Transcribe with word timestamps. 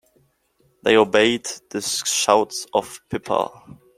They 0.81 0.97
obeyed 0.97 1.45
the 1.69 1.79
shouts 1.79 2.65
of 2.73 3.01
Pippa. 3.07 3.51